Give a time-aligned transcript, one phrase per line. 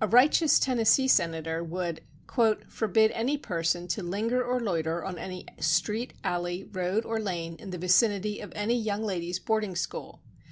[0.00, 2.02] A righteous Tennessee senator would
[2.68, 7.70] forbid any person to linger or loiter on any street, alley, road or lane in
[7.70, 10.22] the vicinity of any young ladies' boarding school.